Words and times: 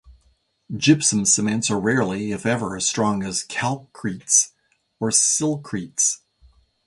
Gypsum 0.75 1.25
cements 1.25 1.69
are 1.69 1.79
rarely, 1.79 2.31
if 2.31 2.43
ever, 2.43 2.75
as 2.75 2.87
strong 2.87 3.21
as 3.21 3.43
calcretes 3.45 4.49
or 4.99 5.11
silcretes. 5.11 6.21